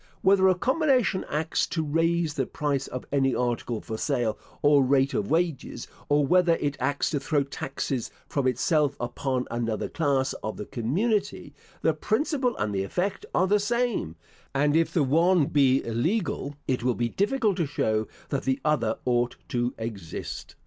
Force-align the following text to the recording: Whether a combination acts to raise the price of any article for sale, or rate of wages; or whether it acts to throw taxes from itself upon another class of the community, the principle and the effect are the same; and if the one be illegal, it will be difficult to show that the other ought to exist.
Whether 0.23 0.47
a 0.47 0.55
combination 0.55 1.25
acts 1.29 1.67
to 1.67 1.83
raise 1.83 2.33
the 2.33 2.47
price 2.47 2.87
of 2.87 3.05
any 3.11 3.35
article 3.35 3.81
for 3.81 3.97
sale, 3.99 4.39
or 4.63 4.83
rate 4.83 5.13
of 5.13 5.29
wages; 5.29 5.87
or 6.09 6.25
whether 6.25 6.55
it 6.55 6.75
acts 6.79 7.11
to 7.11 7.19
throw 7.19 7.43
taxes 7.43 8.09
from 8.27 8.47
itself 8.47 8.95
upon 8.99 9.45
another 9.51 9.89
class 9.89 10.33
of 10.43 10.57
the 10.57 10.65
community, 10.65 11.53
the 11.83 11.93
principle 11.93 12.57
and 12.57 12.73
the 12.73 12.81
effect 12.81 13.27
are 13.35 13.45
the 13.45 13.59
same; 13.59 14.15
and 14.55 14.75
if 14.75 14.91
the 14.91 15.03
one 15.03 15.45
be 15.45 15.85
illegal, 15.85 16.55
it 16.67 16.81
will 16.81 16.95
be 16.95 17.09
difficult 17.09 17.57
to 17.57 17.67
show 17.67 18.07
that 18.29 18.41
the 18.41 18.59
other 18.65 18.97
ought 19.05 19.35
to 19.49 19.75
exist. 19.77 20.55